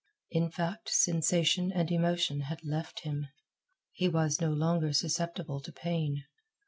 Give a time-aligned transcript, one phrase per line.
[0.31, 3.27] In fact, sensation and emotion had left him.
[3.91, 6.23] He was no longer susceptible to pain.